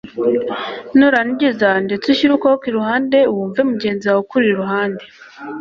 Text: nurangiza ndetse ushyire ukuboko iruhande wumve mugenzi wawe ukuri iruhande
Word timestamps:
nurangiza 0.97 1.69
ndetse 1.85 2.05
ushyire 2.09 2.31
ukuboko 2.35 2.63
iruhande 2.71 3.19
wumve 3.33 3.61
mugenzi 3.69 4.03
wawe 4.05 4.21
ukuri 4.23 4.45
iruhande 4.51 5.03